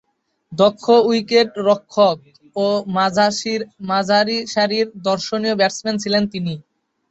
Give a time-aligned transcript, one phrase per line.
[0.51, 2.17] দক্ষ উইকেট-রক্ষক
[2.55, 2.65] ও
[3.89, 6.53] মাঝারিসারির দর্শনীয় ব্যাটসম্যান ছিলেন তিনি।